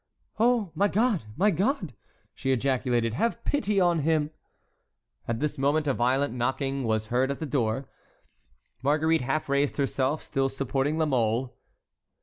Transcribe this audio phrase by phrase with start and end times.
[0.39, 1.25] "Oh, my God!
[1.37, 1.93] my God!"
[2.33, 4.31] she ejaculated, "have pity on him!"
[5.27, 7.87] At this moment a violent knocking was heard at the door.
[8.81, 11.55] Marguerite half raised herself, still supporting La Mole.